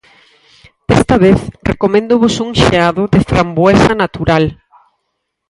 Desta 0.87 1.15
vez 1.25 1.37
recoméndovos 1.69 2.35
un 2.45 2.51
xeado 2.63 3.03
de 3.13 3.19
framboesa 3.29 3.93
natural. 4.03 4.43